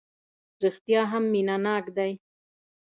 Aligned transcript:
رېښتیا 0.63 1.01
هم 1.11 1.23
مینه 1.33 1.55
ناک 1.65 1.85
دی. 1.97 2.11